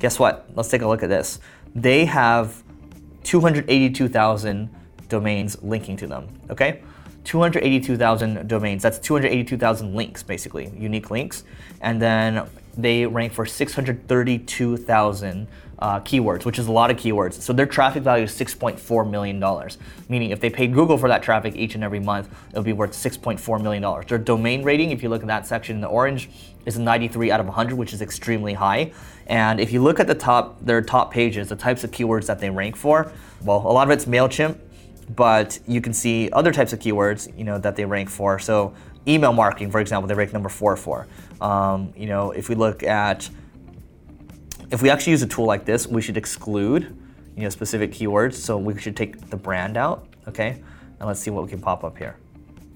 guess 0.00 0.18
what? 0.18 0.50
Let's 0.56 0.70
take 0.70 0.82
a 0.82 0.88
look 0.88 1.04
at 1.04 1.08
this. 1.08 1.38
They 1.76 2.04
have 2.06 2.64
282,000 3.22 4.70
domains 5.08 5.62
linking 5.62 5.96
to 5.98 6.08
them, 6.08 6.28
okay? 6.50 6.82
282,000 7.22 8.48
domains. 8.48 8.82
That's 8.82 8.98
282,000 8.98 9.94
links, 9.94 10.24
basically, 10.24 10.72
unique 10.76 11.12
links. 11.12 11.44
And 11.80 12.02
then 12.02 12.48
they 12.76 13.06
rank 13.06 13.32
for 13.32 13.46
632,000 13.46 15.48
uh, 15.78 16.00
keywords, 16.00 16.44
which 16.44 16.58
is 16.58 16.66
a 16.66 16.72
lot 16.72 16.90
of 16.90 16.96
keywords. 16.96 17.34
So 17.34 17.52
their 17.52 17.66
traffic 17.66 18.02
value 18.02 18.24
is 18.24 18.32
$6.4 18.32 19.10
million, 19.10 19.70
meaning 20.08 20.30
if 20.30 20.40
they 20.40 20.50
paid 20.50 20.72
Google 20.72 20.96
for 20.96 21.08
that 21.08 21.22
traffic 21.22 21.56
each 21.56 21.74
and 21.74 21.84
every 21.84 22.00
month, 22.00 22.28
it 22.52 22.56
would 22.56 22.64
be 22.64 22.72
worth 22.72 22.92
$6.4 22.92 23.62
million. 23.62 24.06
Their 24.08 24.18
domain 24.18 24.62
rating, 24.62 24.90
if 24.90 25.02
you 25.02 25.08
look 25.08 25.22
at 25.22 25.28
that 25.28 25.46
section 25.46 25.76
in 25.76 25.82
the 25.82 25.88
orange, 25.88 26.30
is 26.64 26.76
a 26.76 26.80
93 26.80 27.30
out 27.30 27.40
of 27.40 27.46
100, 27.46 27.76
which 27.76 27.92
is 27.92 28.00
extremely 28.00 28.54
high. 28.54 28.92
And 29.26 29.60
if 29.60 29.72
you 29.72 29.82
look 29.82 30.00
at 30.00 30.06
the 30.06 30.14
top, 30.14 30.64
their 30.64 30.80
top 30.80 31.12
pages, 31.12 31.48
the 31.48 31.56
types 31.56 31.84
of 31.84 31.90
keywords 31.90 32.26
that 32.26 32.38
they 32.38 32.50
rank 32.50 32.76
for, 32.76 33.12
well, 33.42 33.58
a 33.58 33.72
lot 33.72 33.86
of 33.86 33.90
it's 33.90 34.06
MailChimp, 34.06 34.58
but 35.14 35.58
you 35.66 35.80
can 35.80 35.92
see 35.92 36.30
other 36.32 36.52
types 36.52 36.72
of 36.72 36.78
keywords, 36.78 37.36
you 37.36 37.44
know, 37.44 37.58
that 37.58 37.76
they 37.76 37.84
rank 37.84 38.08
for. 38.08 38.38
So 38.38 38.74
email 39.06 39.32
marketing, 39.32 39.70
for 39.70 39.80
example, 39.80 40.08
they 40.08 40.14
rank 40.14 40.32
number 40.32 40.48
four 40.48 40.76
for. 40.76 41.06
Um, 41.40 41.92
you 41.96 42.06
know, 42.06 42.30
if 42.30 42.48
we 42.48 42.54
look 42.54 42.82
at, 42.82 43.28
if 44.70 44.82
we 44.82 44.90
actually 44.90 45.12
use 45.12 45.22
a 45.22 45.26
tool 45.26 45.44
like 45.44 45.64
this, 45.64 45.86
we 45.86 46.00
should 46.00 46.16
exclude, 46.16 46.96
you 47.36 47.42
know, 47.42 47.48
specific 47.48 47.92
keywords. 47.92 48.34
So 48.34 48.56
we 48.56 48.78
should 48.78 48.96
take 48.96 49.30
the 49.30 49.36
brand 49.36 49.76
out, 49.76 50.06
okay? 50.28 50.62
And 50.98 51.08
let's 51.08 51.20
see 51.20 51.30
what 51.30 51.44
we 51.44 51.50
can 51.50 51.60
pop 51.60 51.84
up 51.84 51.98
here. 51.98 52.16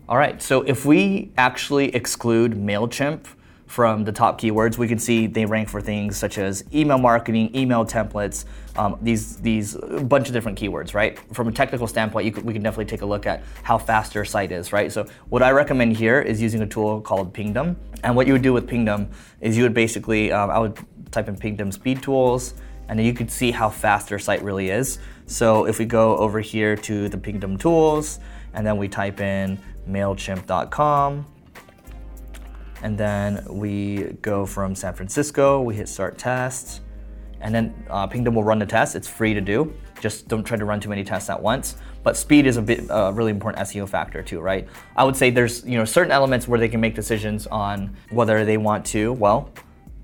All 0.08 0.16
right, 0.16 0.40
so 0.40 0.62
if 0.62 0.84
we 0.84 1.32
actually 1.36 1.94
exclude 1.94 2.52
MailChimp 2.52 3.26
from 3.68 4.02
the 4.04 4.12
top 4.12 4.40
keywords, 4.40 4.78
we 4.78 4.88
can 4.88 4.98
see 4.98 5.26
they 5.26 5.44
rank 5.44 5.68
for 5.68 5.82
things 5.82 6.16
such 6.16 6.38
as 6.38 6.64
email 6.72 6.96
marketing, 6.96 7.54
email 7.54 7.84
templates, 7.84 8.46
um, 8.76 8.98
these 9.02 9.36
these 9.36 9.76
bunch 9.76 10.26
of 10.26 10.32
different 10.32 10.58
keywords, 10.58 10.94
right? 10.94 11.18
From 11.34 11.48
a 11.48 11.52
technical 11.52 11.86
standpoint, 11.86 12.34
could, 12.34 12.44
we 12.44 12.54
can 12.54 12.62
definitely 12.62 12.86
take 12.86 13.02
a 13.02 13.06
look 13.06 13.26
at 13.26 13.42
how 13.62 13.76
fast 13.76 14.14
your 14.14 14.24
site 14.24 14.52
is, 14.52 14.72
right? 14.72 14.90
So 14.90 15.06
what 15.28 15.42
I 15.42 15.50
recommend 15.50 15.98
here 15.98 16.18
is 16.18 16.40
using 16.40 16.62
a 16.62 16.66
tool 16.66 17.02
called 17.02 17.34
Pingdom, 17.34 17.76
and 18.02 18.16
what 18.16 18.26
you 18.26 18.32
would 18.32 18.42
do 18.42 18.54
with 18.54 18.66
Pingdom 18.66 19.10
is 19.42 19.54
you 19.54 19.64
would 19.64 19.74
basically, 19.74 20.32
um, 20.32 20.48
I 20.48 20.58
would 20.58 20.78
type 21.10 21.28
in 21.28 21.36
Pingdom 21.36 21.70
speed 21.70 22.02
tools, 22.02 22.54
and 22.88 22.98
then 22.98 23.04
you 23.04 23.12
could 23.12 23.30
see 23.30 23.50
how 23.50 23.68
fast 23.68 24.08
your 24.08 24.18
site 24.18 24.42
really 24.42 24.70
is. 24.70 24.98
So 25.26 25.66
if 25.66 25.78
we 25.78 25.84
go 25.84 26.16
over 26.16 26.40
here 26.40 26.74
to 26.74 27.10
the 27.10 27.18
Pingdom 27.18 27.58
tools, 27.58 28.18
and 28.54 28.66
then 28.66 28.78
we 28.78 28.88
type 28.88 29.20
in 29.20 29.58
Mailchimp.com 29.86 31.26
and 32.82 32.96
then 32.96 33.44
we 33.48 34.04
go 34.22 34.46
from 34.46 34.74
San 34.74 34.94
Francisco, 34.94 35.60
we 35.62 35.74
hit 35.74 35.88
start 35.88 36.18
test, 36.18 36.82
and 37.40 37.54
then 37.54 37.74
uh, 37.88 38.06
Pingdom 38.06 38.34
will 38.34 38.44
run 38.44 38.58
the 38.58 38.66
test. 38.66 38.96
It's 38.96 39.08
free 39.08 39.34
to 39.34 39.40
do. 39.40 39.72
Just 40.00 40.28
don't 40.28 40.44
try 40.44 40.56
to 40.56 40.64
run 40.64 40.80
too 40.80 40.88
many 40.88 41.04
tests 41.04 41.30
at 41.30 41.40
once. 41.40 41.76
But 42.02 42.16
speed 42.16 42.46
is 42.46 42.56
a 42.56 42.62
bit 42.62 42.90
uh, 42.90 43.12
really 43.14 43.30
important 43.30 43.66
SEO 43.66 43.88
factor 43.88 44.22
too, 44.22 44.40
right? 44.40 44.68
I 44.96 45.04
would 45.04 45.16
say 45.16 45.30
there's 45.30 45.64
you 45.64 45.76
know 45.78 45.84
certain 45.84 46.12
elements 46.12 46.48
where 46.48 46.58
they 46.58 46.68
can 46.68 46.80
make 46.80 46.94
decisions 46.94 47.46
on 47.46 47.94
whether 48.10 48.44
they 48.44 48.56
want 48.56 48.84
to 48.86 49.12
well 49.14 49.52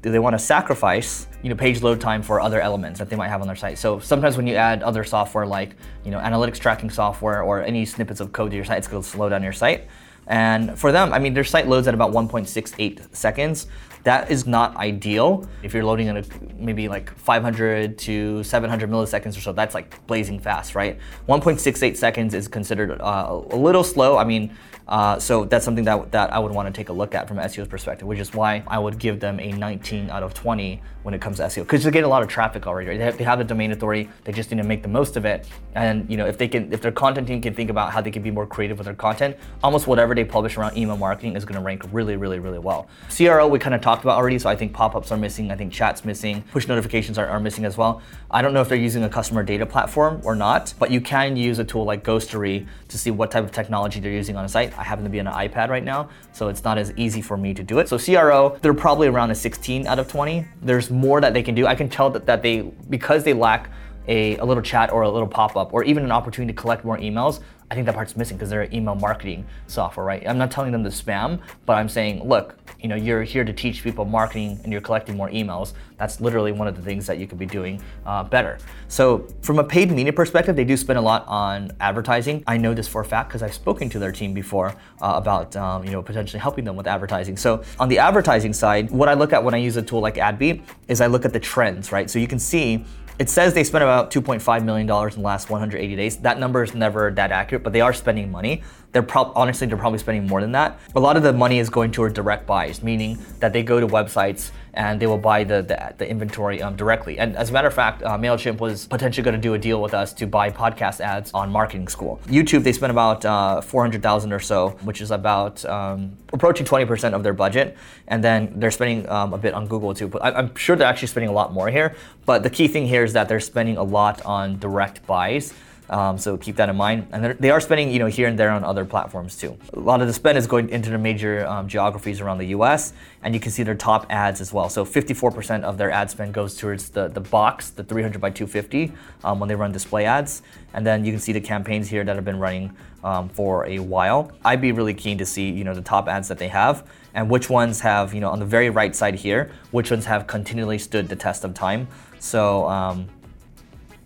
do 0.05 0.11
they 0.11 0.19
want 0.19 0.35
to 0.35 0.39
sacrifice 0.39 1.27
you 1.43 1.49
know 1.49 1.57
page 1.57 1.81
load 1.83 1.99
time 1.99 2.23
for 2.23 2.39
other 2.39 2.61
elements 2.61 2.99
that 2.99 3.09
they 3.09 3.17
might 3.17 3.29
have 3.29 3.41
on 3.41 3.47
their 3.47 3.57
site 3.57 3.79
so 3.79 3.99
sometimes 3.99 4.37
when 4.37 4.47
you 4.47 4.55
add 4.55 4.83
other 4.83 5.03
software 5.03 5.47
like 5.47 5.77
you 6.05 6.11
know 6.11 6.19
analytics 6.19 6.59
tracking 6.59 6.91
software 6.91 7.43
or 7.43 7.63
any 7.63 7.87
snippets 7.87 8.21
of 8.21 8.31
code 8.31 8.51
to 8.51 8.57
your 8.57 8.67
site 8.67 8.77
it's 8.77 8.87
going 8.87 9.03
to 9.03 9.09
slow 9.09 9.31
down 9.31 9.43
your 9.43 9.53
site 9.53 9.89
And 10.27 10.79
for 10.79 10.93
them, 10.93 11.13
I 11.13 11.19
mean, 11.19 11.35
their 11.35 11.45
site 11.45 11.69
loads 11.69 11.87
at 11.87 11.95
about 11.95 12.13
1.68 12.13 13.15
seconds. 13.15 13.67
That 14.05 14.31
is 14.31 14.47
not 14.47 14.77
ideal. 14.77 15.49
If 15.63 15.73
you're 15.73 15.85
loading 15.85 16.09
in 16.09 16.19
a, 16.19 16.25
maybe 16.59 16.89
like 16.89 17.15
500 17.17 17.97
to 17.99 18.43
700 18.43 18.91
milliseconds 18.91 19.37
or 19.37 19.41
so, 19.41 19.53
that's 19.53 19.75
like 19.75 20.07
blazing 20.07 20.39
fast, 20.39 20.75
right? 20.75 20.99
1.68 21.29 21.97
seconds 21.97 22.35
is 22.35 22.47
considered 22.47 23.01
uh, 23.01 23.43
a 23.51 23.57
little 23.57 23.83
slow. 23.83 24.19
I 24.19 24.25
mean, 24.25 24.55
uh, 24.87 25.19
so 25.19 25.45
that's 25.45 25.65
something 25.65 25.85
that, 25.85 26.13
that 26.13 26.33
I 26.33 26.39
would 26.39 26.53
want 26.53 26.67
to 26.67 26.73
take 26.73 26.89
a 26.89 26.93
look 26.93 27.15
at 27.15 27.27
from 27.27 27.39
SEO's 27.39 27.69
perspective, 27.69 28.07
which 28.07 28.19
is 28.19 28.35
why 28.35 28.63
I 28.67 28.79
would 28.79 28.99
give 28.99 29.21
them 29.21 29.41
a 29.41 29.53
19 29.53 30.11
out 30.11 30.23
of 30.23 30.35
20 30.35 30.81
when 31.03 31.13
it 31.13 31.21
comes 31.21 31.37
to 31.37 31.43
SEO, 31.43 31.63
because 31.63 31.85
they 31.85 31.91
get 31.91 32.05
a 32.05 32.09
lot 32.09 32.23
of 32.23 32.29
traffic 32.29 32.67
already. 32.67 32.89
Right? 32.89 32.99
They, 32.99 33.05
have, 33.05 33.19
they 33.19 33.25
have 33.25 33.39
the 33.39 33.45
domain 33.45 33.73
authority. 33.73 34.09
They 34.25 34.33
just 34.33 34.51
need 34.51 34.57
to 34.57 34.65
make 34.65 34.83
the 34.83 34.89
most 34.89 35.17
of 35.17 35.25
it. 35.25 35.47
And 35.75 36.09
you 36.11 36.17
know, 36.17 36.27
if 36.27 36.39
they 36.39 36.49
can, 36.49 36.73
if 36.73 36.81
their 36.81 36.93
content 36.93 37.27
team 37.27 37.43
can 37.43 37.55
think 37.55 37.71
about 37.71 37.93
how 37.93 38.01
they 38.01 38.11
can 38.11 38.23
be 38.23 38.31
more 38.31 38.47
creative 38.47 38.79
with 38.79 38.87
their 38.87 38.95
content, 38.95 39.37
almost 39.63 39.87
whatever 39.87 40.15
they 40.15 40.25
publish 40.25 40.57
around 40.57 40.77
email 40.77 40.97
marketing 40.97 41.37
is 41.37 41.45
going 41.45 41.57
to 41.57 41.65
rank 41.65 41.83
really, 41.93 42.17
really, 42.17 42.39
really 42.39 42.59
well. 42.59 42.89
CRO 43.15 43.47
we 43.49 43.59
kind 43.59 43.75
of 43.75 43.83
talked 43.83 44.03
about 44.03 44.17
already, 44.17 44.39
so 44.39 44.49
I 44.49 44.57
think 44.57 44.73
pop-ups 44.73 45.13
are 45.13 45.19
missing. 45.19 45.51
I 45.51 45.57
think 45.57 45.73
chat's 45.73 46.05
missing. 46.05 46.43
Push 46.53 46.69
notifications 46.69 47.19
are, 47.19 47.27
are 47.27 47.41
missing 47.41 47.65
as 47.65 47.77
well. 47.77 48.01
I 48.31 48.41
don't 48.41 48.55
know 48.55 48.63
if 48.63 48.69
they're 48.69 48.79
using 48.79 49.05
a 49.05 49.11
customer 49.11 49.43
data 49.43 49.67
platform 49.67 50.21
or 50.25 50.35
not, 50.35 50.73
but 50.79 50.91
you 50.91 51.01
can 51.01 51.37
use 51.37 51.59
a 51.59 51.65
tool 51.65 51.85
like 51.85 52.03
Ghostery 52.03 52.67
to 52.89 52.99
see 52.99 53.11
what 53.11 53.31
type 53.31 53.45
of 53.45 53.53
technology 53.53 54.01
they're 54.01 54.11
using 54.11 54.37
on 54.37 54.45
a 54.45 54.49
site. 54.49 54.74
I 54.79 54.85
happen 54.85 55.05
to 55.05 55.11
be 55.11 55.21
on 55.21 55.27
an 55.27 55.33
iPad 55.33 55.69
right 55.69 55.85
now, 55.85 56.09
so 56.33 56.49
it's 56.49 56.65
not 56.65 56.79
as 56.79 56.93
easy 56.97 57.21
for 57.21 57.37
me 57.37 57.55
to 57.55 57.63
do 57.63 57.79
it. 57.79 57.89
So 57.89 57.99
CRO, 57.99 58.59
they're 58.63 58.75
probably 58.75 59.09
around 59.09 59.31
a 59.31 59.35
16 59.35 59.87
out 59.87 59.99
of 59.99 60.09
20. 60.09 60.47
There's 60.63 60.91
more 60.91 61.21
that 61.21 61.35
they 61.35 61.43
can 61.43 61.55
do. 61.55 61.67
I 61.67 61.75
can 61.75 61.89
tell 61.89 62.11
that, 62.11 62.27
that 62.27 62.43
they, 62.43 62.63
because 62.89 63.25
they 63.25 63.33
lack 63.33 63.71
a, 64.07 64.37
a 64.39 64.45
little 64.45 64.63
chat 64.63 64.93
or 64.93 65.03
a 65.03 65.11
little 65.11 65.29
pop-up 65.29 65.73
or 65.73 65.85
even 65.85 66.05
an 66.05 66.13
opportunity 66.13 66.53
to 66.53 66.61
collect 66.61 66.85
more 66.85 66.99
emails, 66.99 67.41
I 67.71 67.75
think 67.75 67.87
that 67.87 67.95
part's 67.95 68.17
missing 68.17 68.37
because 68.37 68.51
they're 68.51 68.69
email 68.73 68.95
marketing 68.95 69.47
software, 69.67 70.05
right? 70.05 70.23
I'm 70.29 70.39
not 70.39 70.51
telling 70.51 70.73
them 70.73 70.85
to 70.85 70.91
spam, 70.91 71.41
but 71.67 71.75
I'm 71.75 71.89
saying, 71.89 72.29
look, 72.29 72.57
you 72.81 72.89
know, 72.89 72.97
you're 72.97 73.23
here 73.23 73.45
to 73.45 73.53
teach 73.53 73.83
people 73.83 74.05
marketing 74.05 74.61
and 74.63 74.73
you're 74.73 74.83
collecting 74.83 75.17
more 75.17 75.31
emails. 75.31 75.73
That's 75.97 76.21
literally 76.21 76.53
one 76.53 76.69
of 76.69 76.77
the 76.77 76.83
things 76.83 77.07
that 77.07 77.19
you 77.19 77.27
could 77.27 77.39
be 77.39 77.47
doing 77.47 77.83
uh, 78.05 78.25
better. 78.25 78.59
So 78.89 79.27
from 79.41 79.59
a 79.59 79.65
paid 79.65 79.91
media 79.91 80.13
perspective, 80.13 80.55
they 80.57 80.65
do 80.65 80.77
spend 80.77 80.99
a 80.99 81.03
lot 81.03 81.25
on 81.27 81.73
advertising. 81.81 82.45
I 82.47 82.59
know 82.59 82.75
this 82.75 82.87
for 82.87 83.01
a 83.01 83.05
fact 83.05 83.31
because 83.31 83.43
I've 83.43 83.55
spoken 83.55 83.89
to 83.91 83.99
their 83.99 84.13
team 84.13 84.35
before 84.35 84.75
uh, 85.01 85.15
about, 85.17 85.57
um, 85.57 85.85
you 85.85 85.91
know, 85.91 86.03
potentially 86.03 86.41
helping 86.41 86.65
them 86.65 86.77
with 86.77 86.87
advertising. 86.87 87.37
So 87.37 87.63
on 87.81 87.89
the 87.89 87.99
advertising 87.99 88.53
side, 88.53 88.91
what 88.91 89.09
I 89.09 89.15
look 89.15 89.33
at 89.33 89.43
when 89.43 89.55
I 89.55 89.59
use 89.59 89.77
a 89.77 89.83
tool 89.83 90.01
like 90.01 90.17
AdBeat 90.17 90.63
is 90.89 91.01
I 91.01 91.07
look 91.07 91.25
at 91.25 91.33
the 91.33 91.41
trends, 91.41 91.91
right? 91.91 92.11
So 92.11 92.19
you 92.19 92.29
can 92.29 92.39
see 92.39 92.85
it 93.19 93.31
says 93.31 93.55
they 93.55 93.65
spent 93.65 93.83
about 93.83 94.11
$2.5 94.11 94.65
million 94.65 94.89
in 94.89 95.11
the 95.11 95.21
last 95.21 95.49
180 95.49 95.97
days. 95.97 96.17
That 96.19 96.39
number 96.39 96.63
is 96.63 96.75
never 96.75 97.11
that 97.13 97.31
accurate, 97.31 97.63
but 97.63 97.73
they 97.73 97.81
are 97.81 97.93
spending 97.93 98.31
money. 98.31 98.63
They're 98.93 99.03
pro- 99.03 99.33
honestly 99.35 99.67
they're 99.67 99.77
probably 99.77 99.99
spending 99.99 100.27
more 100.27 100.41
than 100.41 100.53
that. 100.53 100.79
A 100.95 101.01
lot 101.01 101.17
of 101.17 101.23
the 101.23 101.33
money 101.33 101.59
is 101.59 101.69
going 101.69 101.93
toward 101.93 102.15
direct 102.15 102.47
buys, 102.47 102.83
meaning 102.83 103.19
that 103.41 103.53
they 103.53 103.63
go 103.63 103.81
to 103.81 103.87
websites 103.87 104.51
and 104.75 105.01
they 105.01 105.07
will 105.07 105.19
buy 105.19 105.45
the 105.45 105.63
the, 105.63 105.95
the 105.99 106.09
inventory 106.09 106.61
um, 106.63 106.77
directly. 106.77 107.19
And 107.19 107.37
as 107.37 107.51
a 107.51 107.53
matter 107.53 107.69
of 107.69 107.75
fact, 107.75 108.03
uh, 108.03 108.19
Mailchimp 108.19 108.59
was 108.59 108.87
potentially 108.87 109.25
going 109.25 109.35
to 109.35 109.41
do 109.41 109.55
a 109.55 109.59
deal 109.59 109.81
with 109.81 109.95
us 109.95 110.13
to 110.15 110.27
buy 110.27 110.51
podcast 110.51 111.01
ads 111.01 111.33
on 111.33 111.51
Marketing 111.51 111.89
School. 111.89 112.21
YouTube 112.27 112.63
they 112.63 112.73
spent 112.73 112.91
about 112.91 113.25
uh, 113.25 113.61
400,000 113.61 114.33
or 114.33 114.41
so, 114.41 114.71
which 114.83 115.01
is 115.01 115.11
about 115.11 115.65
um, 115.65 116.17
approaching 116.33 116.67
20% 116.67 117.13
of 117.13 117.23
their 117.23 117.33
budget, 117.33 117.77
and 118.09 118.23
then 118.23 118.53
they're 118.57 118.71
spending 118.71 119.09
um, 119.09 119.33
a 119.33 119.39
bit 119.39 119.55
on 119.55 119.67
Google 119.67 119.95
too. 119.95 120.09
But 120.09 120.25
I, 120.25 120.33
I'm 120.33 120.55
sure 120.57 120.77
they're 120.77 120.89
actually 120.89 121.09
spending 121.09 121.31
a 121.31 121.35
lot 121.35 121.53
more 121.53 121.69
here. 121.69 121.97
But 122.27 122.43
the 122.43 122.51
key 122.51 122.69
thing 122.69 122.87
here 122.87 123.05
is 123.05 123.13
that 123.13 123.29
they're 123.29 123.41
spending 123.41 123.77
a 123.77 123.83
lot 123.83 124.23
on 124.23 124.59
direct 124.59 125.07
buys. 125.07 125.53
Um, 125.91 126.17
so 126.17 126.37
keep 126.37 126.57
that 126.57 126.69
in 126.69 126.77
mind. 126.77 127.09
And 127.13 127.39
they 127.39 127.51
are 127.51 127.61
spending, 127.61 127.91
you 127.91 127.99
know, 127.99 128.07
here 128.07 128.27
and 128.27 128.39
there 128.39 128.51
on 128.51 128.65
other 128.65 128.85
platforms 128.85 129.37
too. 129.37 129.59
A 129.75 129.79
lot 129.79 130.01
of 130.01 130.07
the 130.07 130.15
spend 130.15 130.39
is 130.39 130.47
going 130.47 130.71
into 130.71 130.91
the 130.91 130.99
major 130.99 131.47
um, 131.47 131.69
geographies 131.69 132.21
around 132.21 132.39
the 132.39 132.47
U.S. 132.47 132.95
And 133.23 133.35
you 133.35 133.41
can 133.41 133.53
see 133.53 133.63
their 133.63 133.75
top 133.75 134.07
ads 134.11 134.41
as 134.41 134.53
well. 134.53 134.69
So 134.69 134.85
54% 134.85 135.63
of 135.63 135.77
their 135.77 135.91
ad 135.91 136.11
spend 136.11 136.33
goes 136.33 136.57
towards 136.57 136.89
the, 136.89 137.09
the 137.09 137.21
box, 137.21 137.71
the 137.71 137.85
300 137.85 138.21
by 138.21 138.31
250, 138.31 138.93
um, 139.25 139.41
when 139.41 139.49
they 139.49 139.55
run 139.55 139.73
display 139.73 140.07
ads. 140.07 140.43
And 140.73 140.87
then 140.87 141.05
you 141.05 141.13
can 141.13 141.21
see 141.21 141.33
the 141.33 141.41
campaigns 141.41 141.89
here 141.89 142.03
that 142.03 142.17
have 142.17 142.25
been 142.25 142.39
running 142.39 142.75
um, 143.03 143.29
for 143.29 143.67
a 143.67 143.79
while. 143.79 144.33
I'd 144.45 144.63
be 144.63 144.73
really 144.73 144.95
keen 144.95 145.19
to 145.19 145.27
see, 145.27 145.51
you 145.51 145.65
know, 145.65 145.75
the 145.75 145.83
top 145.83 146.09
ads 146.09 146.29
that 146.29 146.39
they 146.39 146.49
have 146.49 146.89
and 147.13 147.31
which 147.31 147.49
ones 147.49 147.81
have, 147.81 148.13
you 148.13 148.21
know, 148.21 148.31
on 148.31 148.41
the 148.41 148.47
very 148.47 148.71
right 148.71 148.95
side 148.95 149.15
here, 149.15 149.53
which 149.71 149.91
ones 149.91 150.05
have 150.07 150.27
continually 150.27 150.79
stood 150.79 151.09
the 151.09 151.17
test 151.17 151.45
of 151.45 151.55
time. 151.55 151.87
So, 152.19 152.67
um, 152.69 153.09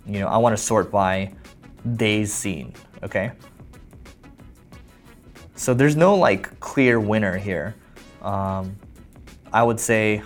you 0.07 0.21
know, 0.21 0.29
I 0.29 0.37
want 0.39 0.57
to 0.57 0.63
sort 0.63 0.91
by 0.91 1.33
days 1.97 2.33
seen, 2.33 2.75
okay? 3.03 3.33
So 5.55 5.75
there's 5.75 5.97
no 5.97 6.15
like 6.15 6.61
clear 6.61 7.01
winner 7.01 7.37
here. 7.37 7.75
Um, 8.23 8.77
I 9.53 9.63
would 9.63 9.81
say, 9.81 10.23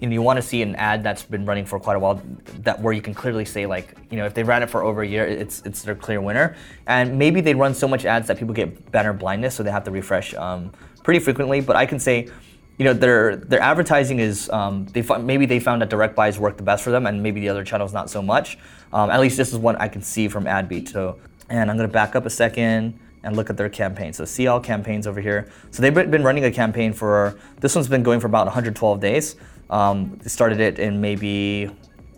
you 0.00 0.08
know, 0.08 0.12
you 0.12 0.22
want 0.22 0.36
to 0.36 0.42
see 0.42 0.62
an 0.62 0.76
ad 0.76 1.02
that's 1.02 1.22
been 1.22 1.46
running 1.46 1.64
for 1.64 1.80
quite 1.80 1.96
a 1.96 1.98
while, 1.98 2.20
that 2.58 2.80
where 2.80 2.92
you 2.92 3.00
can 3.00 3.14
clearly 3.14 3.44
say 3.44 3.66
like, 3.66 3.96
you 4.10 4.16
know, 4.16 4.26
if 4.26 4.34
they 4.34 4.42
ran 4.42 4.62
it 4.62 4.70
for 4.70 4.84
over 4.84 5.02
a 5.02 5.06
year, 5.08 5.26
it's 5.26 5.62
it's 5.64 5.82
their 5.82 5.94
clear 5.94 6.20
winner. 6.20 6.54
And 6.86 7.18
maybe 7.18 7.40
they 7.40 7.54
run 7.54 7.74
so 7.74 7.88
much 7.88 8.04
ads 8.04 8.28
that 8.28 8.38
people 8.38 8.54
get 8.54 8.90
banner 8.92 9.12
blindness, 9.12 9.54
so 9.54 9.62
they 9.62 9.70
have 9.70 9.84
to 9.84 9.90
refresh 9.90 10.34
um, 10.34 10.70
pretty 11.02 11.20
frequently. 11.20 11.60
But 11.60 11.76
I 11.76 11.86
can 11.86 11.98
say, 11.98 12.28
you 12.78 12.84
know, 12.84 12.92
their 12.92 13.36
their 13.36 13.60
advertising 13.60 14.18
is 14.18 14.50
um, 14.50 14.86
they 14.86 15.02
maybe 15.18 15.46
they 15.46 15.60
found 15.60 15.80
that 15.82 15.88
direct 15.88 16.14
buys 16.14 16.38
work 16.38 16.56
the 16.56 16.62
best 16.62 16.84
for 16.84 16.90
them, 16.90 17.06
and 17.06 17.22
maybe 17.22 17.40
the 17.40 17.48
other 17.48 17.64
channels 17.64 17.92
not 17.92 18.10
so 18.10 18.20
much. 18.20 18.58
Um, 18.92 19.10
at 19.10 19.20
least 19.20 19.36
this 19.36 19.52
is 19.52 19.58
what 19.58 19.80
I 19.80 19.88
can 19.88 20.02
see 20.02 20.28
from 20.28 20.44
AdBeat. 20.44 20.88
So, 20.88 21.18
and 21.48 21.70
I'm 21.70 21.76
gonna 21.76 21.88
back 21.88 22.14
up 22.14 22.26
a 22.26 22.30
second 22.30 22.98
and 23.22 23.34
look 23.34 23.50
at 23.50 23.56
their 23.56 23.68
campaign. 23.68 24.12
So 24.12 24.24
see 24.24 24.46
all 24.46 24.60
campaigns 24.60 25.06
over 25.06 25.20
here. 25.20 25.48
So 25.70 25.82
they've 25.82 25.94
been 25.94 26.22
running 26.22 26.44
a 26.44 26.50
campaign 26.50 26.92
for 26.92 27.38
this 27.60 27.74
one's 27.74 27.88
been 27.88 28.04
going 28.04 28.20
for 28.20 28.28
about 28.28 28.46
112 28.46 29.00
days. 29.00 29.36
Um, 29.68 30.18
they 30.22 30.28
started 30.28 30.60
it 30.60 30.78
in 30.78 31.00
maybe 31.00 31.64
a 31.64 31.72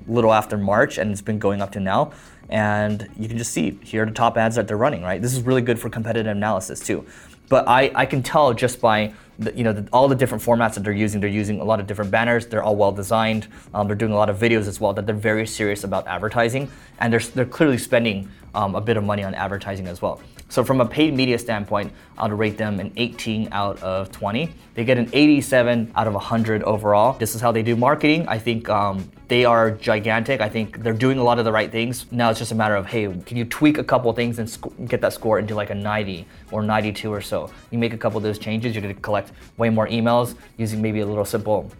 little 0.06 0.34
after 0.34 0.58
March, 0.58 0.98
and 0.98 1.10
it's 1.10 1.22
been 1.22 1.38
going 1.38 1.62
up 1.62 1.72
to 1.72 1.80
now. 1.80 2.12
And 2.50 3.08
you 3.16 3.28
can 3.28 3.38
just 3.38 3.52
see 3.52 3.78
here 3.82 4.02
are 4.02 4.06
the 4.06 4.12
top 4.12 4.36
ads 4.36 4.56
that 4.56 4.68
they're 4.68 4.76
running. 4.76 5.02
Right, 5.02 5.22
this 5.22 5.34
is 5.34 5.42
really 5.42 5.62
good 5.62 5.78
for 5.78 5.88
competitive 5.88 6.36
analysis 6.36 6.80
too. 6.80 7.06
But 7.48 7.66
I, 7.66 7.90
I 7.94 8.04
can 8.04 8.22
tell 8.22 8.52
just 8.52 8.80
by 8.80 9.14
the, 9.38 9.54
you 9.56 9.64
know 9.64 9.72
the, 9.72 9.88
all 9.92 10.08
the 10.08 10.14
different 10.14 10.42
formats 10.42 10.74
that 10.74 10.84
they're 10.84 10.92
using. 10.92 11.20
They're 11.20 11.30
using 11.30 11.60
a 11.60 11.64
lot 11.64 11.80
of 11.80 11.86
different 11.86 12.10
banners. 12.10 12.46
They're 12.46 12.62
all 12.62 12.76
well 12.76 12.92
designed. 12.92 13.48
Um, 13.72 13.86
they're 13.86 13.96
doing 13.96 14.12
a 14.12 14.16
lot 14.16 14.28
of 14.28 14.38
videos 14.38 14.66
as 14.66 14.80
well. 14.80 14.92
That 14.92 15.06
they're 15.06 15.14
very 15.14 15.46
serious 15.46 15.84
about 15.84 16.06
advertising, 16.06 16.70
and 17.00 17.12
they're 17.12 17.20
they're 17.20 17.44
clearly 17.44 17.78
spending 17.78 18.28
um, 18.58 18.74
a 18.74 18.80
bit 18.80 18.96
of 18.96 19.04
money 19.04 19.22
on 19.22 19.34
advertising 19.34 19.86
as 19.86 20.02
well. 20.02 20.20
So 20.48 20.64
from 20.64 20.80
a 20.80 20.86
paid 20.86 21.14
media 21.14 21.38
standpoint, 21.38 21.92
I'd 22.16 22.32
rate 22.32 22.58
them 22.58 22.80
an 22.80 22.92
18 22.96 23.50
out 23.52 23.80
of 23.82 24.10
20. 24.10 24.50
They 24.74 24.84
get 24.84 24.98
an 24.98 25.08
87 25.12 25.92
out 25.94 26.08
of 26.08 26.14
100 26.14 26.64
overall. 26.64 27.12
This 27.12 27.36
is 27.36 27.40
how 27.40 27.52
they 27.52 27.62
do 27.62 27.76
marketing. 27.76 28.26
I 28.26 28.38
think 28.38 28.68
um, 28.68 29.08
they 29.28 29.44
are 29.44 29.70
gigantic. 29.70 30.40
I 30.40 30.48
think 30.48 30.82
they're 30.82 30.92
doing 30.92 31.18
a 31.18 31.22
lot 31.22 31.38
of 31.38 31.44
the 31.44 31.52
right 31.52 31.70
things. 31.70 32.10
Now 32.10 32.30
it's 32.30 32.40
just 32.40 32.50
a 32.50 32.56
matter 32.56 32.74
of, 32.74 32.86
hey, 32.86 33.04
can 33.26 33.36
you 33.36 33.44
tweak 33.44 33.78
a 33.78 33.84
couple 33.84 34.12
things 34.12 34.40
and 34.40 34.50
sc- 34.50 34.66
get 34.86 35.00
that 35.02 35.12
score 35.12 35.38
into 35.38 35.54
like 35.54 35.70
a 35.70 35.74
90 35.74 36.26
or 36.50 36.62
92 36.62 37.12
or 37.12 37.20
so? 37.20 37.50
You 37.70 37.78
make 37.78 37.92
a 37.92 37.98
couple 37.98 38.16
of 38.16 38.24
those 38.24 38.40
changes, 38.40 38.74
you're 38.74 38.82
gonna 38.82 38.94
collect 38.94 39.30
way 39.56 39.70
more 39.70 39.86
emails 39.86 40.34
using 40.56 40.82
maybe 40.82 41.00
a 41.00 41.06
little 41.06 41.24
simple 41.24 41.70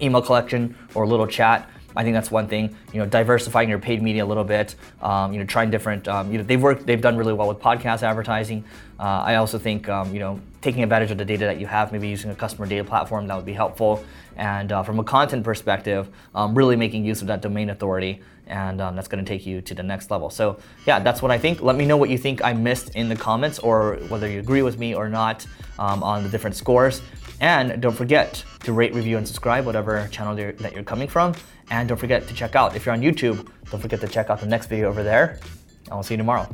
email 0.00 0.22
collection 0.22 0.74
or 0.94 1.04
a 1.04 1.08
little 1.08 1.26
chat 1.26 1.68
I 1.96 2.02
think 2.02 2.14
that's 2.14 2.30
one 2.30 2.46
thing. 2.46 2.76
You 2.92 3.00
know, 3.00 3.06
diversifying 3.06 3.68
your 3.68 3.78
paid 3.78 4.02
media 4.02 4.24
a 4.24 4.26
little 4.26 4.44
bit. 4.44 4.74
Um, 5.00 5.32
you 5.32 5.38
know, 5.38 5.46
trying 5.46 5.70
different. 5.70 6.06
Um, 6.06 6.30
you 6.30 6.38
know, 6.38 6.44
they've 6.44 6.60
worked. 6.60 6.86
They've 6.86 7.00
done 7.00 7.16
really 7.16 7.32
well 7.32 7.48
with 7.48 7.58
podcast 7.58 8.02
advertising. 8.02 8.64
Uh, 8.98 9.02
I 9.02 9.36
also 9.36 9.58
think 9.58 9.88
um, 9.88 10.12
you 10.12 10.20
know 10.20 10.40
taking 10.60 10.82
advantage 10.82 11.10
of 11.10 11.18
the 11.18 11.24
data 11.24 11.44
that 11.46 11.58
you 11.58 11.66
have, 11.66 11.92
maybe 11.92 12.08
using 12.08 12.30
a 12.30 12.34
customer 12.34 12.66
data 12.66 12.84
platform 12.84 13.26
that 13.28 13.36
would 13.36 13.46
be 13.46 13.52
helpful. 13.52 14.04
And 14.36 14.70
uh, 14.72 14.82
from 14.82 14.98
a 14.98 15.04
content 15.04 15.44
perspective, 15.44 16.08
um, 16.34 16.54
really 16.54 16.76
making 16.76 17.04
use 17.04 17.22
of 17.22 17.28
that 17.28 17.40
domain 17.40 17.70
authority, 17.70 18.20
and 18.46 18.80
um, 18.80 18.94
that's 18.94 19.08
going 19.08 19.24
to 19.24 19.28
take 19.28 19.46
you 19.46 19.62
to 19.62 19.74
the 19.74 19.82
next 19.82 20.10
level. 20.10 20.28
So 20.28 20.58
yeah, 20.86 20.98
that's 20.98 21.22
what 21.22 21.30
I 21.30 21.38
think. 21.38 21.62
Let 21.62 21.76
me 21.76 21.86
know 21.86 21.96
what 21.96 22.10
you 22.10 22.18
think 22.18 22.44
I 22.44 22.52
missed 22.52 22.94
in 22.94 23.08
the 23.08 23.16
comments, 23.16 23.58
or 23.58 23.96
whether 24.08 24.28
you 24.28 24.40
agree 24.40 24.62
with 24.62 24.78
me 24.78 24.94
or 24.94 25.08
not 25.08 25.46
on 25.78 26.22
the 26.22 26.28
different 26.28 26.56
scores. 26.56 27.02
And 27.40 27.82
don't 27.82 27.94
forget 27.94 28.42
to 28.64 28.72
rate, 28.72 28.94
review, 28.94 29.18
and 29.18 29.26
subscribe, 29.26 29.66
whatever 29.66 30.08
channel 30.08 30.34
that 30.34 30.72
you're 30.72 30.82
coming 30.82 31.08
from. 31.08 31.34
And 31.70 31.88
don't 31.88 31.98
forget 31.98 32.26
to 32.28 32.34
check 32.34 32.54
out, 32.54 32.76
if 32.76 32.86
you're 32.86 32.94
on 32.94 33.00
YouTube, 33.00 33.48
don't 33.70 33.80
forget 33.80 34.00
to 34.00 34.08
check 34.08 34.30
out 34.30 34.40
the 34.40 34.46
next 34.46 34.66
video 34.66 34.88
over 34.88 35.02
there. 35.02 35.38
And 35.86 35.94
we'll 35.94 36.02
see 36.02 36.14
you 36.14 36.18
tomorrow. 36.18 36.48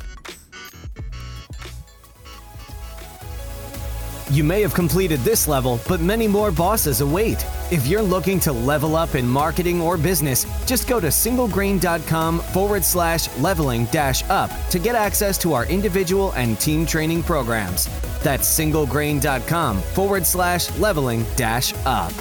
You 4.33 4.45
may 4.45 4.63
have 4.63 4.73
completed 4.73 5.21
this 5.21 5.47
level, 5.47 5.79
but 5.87 6.01
many 6.01 6.27
more 6.27 6.51
bosses 6.51 7.03
await. 7.03 7.45
If 7.71 7.87
you're 7.87 8.01
looking 8.01 8.41
to 8.41 8.53
level 8.53 8.97
up 8.97 9.15
in 9.15 9.29
marketing 9.29 9.83
or 9.83 9.99
business, 9.99 10.47
just 10.65 10.89
go 10.89 10.99
to 11.01 11.09
singlegrain.com 11.09 12.39
forward 12.39 12.83
slash 12.83 13.29
leveling 13.37 13.85
dash 13.87 14.25
up 14.31 14.51
to 14.71 14.79
get 14.79 14.95
access 14.95 15.37
to 15.37 15.53
our 15.53 15.67
individual 15.67 16.33
and 16.33 16.59
team 16.59 16.87
training 16.87 17.23
programs. 17.25 17.91
That's 18.23 18.49
singlegrain.com 18.49 19.83
forward 19.83 20.25
slash 20.25 20.75
leveling 20.79 21.27
dash 21.37 21.75
up. 21.85 22.15